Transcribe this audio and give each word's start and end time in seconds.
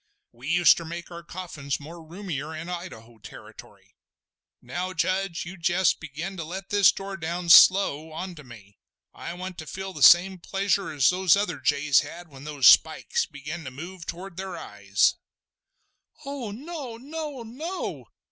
We 0.31 0.59
uster 0.59 0.83
make 0.83 1.11
our 1.11 1.21
coffins 1.21 1.79
more 1.79 2.03
roomier 2.03 2.55
in 2.55 2.69
Idaho 2.69 3.19
territory. 3.19 3.93
Now, 4.59 4.93
Judge, 4.93 5.45
you 5.45 5.57
jest 5.57 5.99
begin 5.99 6.37
to 6.37 6.43
let 6.43 6.69
this 6.69 6.91
door 6.91 7.17
down, 7.17 7.49
slow, 7.49 8.11
on 8.11 8.33
to 8.33 8.43
me. 8.43 8.79
I 9.13 9.35
want 9.35 9.59
to 9.59 9.67
feel 9.67 9.93
the 9.93 10.01
same 10.01 10.39
pleasure 10.39 10.89
as 10.91 11.07
the 11.11 11.37
other 11.39 11.59
jays 11.59 11.99
had 11.99 12.29
when 12.29 12.45
those 12.45 12.65
spikes 12.65 13.27
began 13.27 13.63
to 13.63 13.69
move 13.69 14.07
toward 14.07 14.37
their 14.37 14.57
eyes!" 14.57 15.17
"Oh 16.25 16.49
no! 16.49 16.97
no! 16.97 17.43
no!" 17.43 18.05